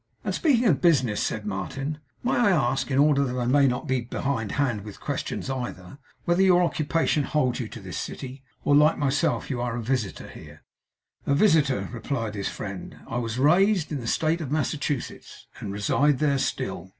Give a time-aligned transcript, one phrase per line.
[0.23, 3.85] 'And speaking of business,' said Martin, 'may I ask, in order that I may not
[3.85, 8.75] be behind hand with questions either, whether your occupation holds you to this city, or
[8.75, 10.63] like myself, you are a visitor here?'
[11.27, 12.97] 'A visitor,' replied his friend.
[13.07, 16.89] 'I was "raised" in the State of Massachusetts, and reside there still.